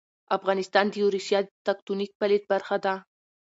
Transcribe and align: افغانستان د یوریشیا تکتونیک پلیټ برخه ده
افغانستان 0.37 0.85
د 0.89 0.93
یوریشیا 1.01 1.39
تکتونیک 1.67 2.11
پلیټ 2.19 2.43
برخه 2.51 2.77
ده 2.85 2.93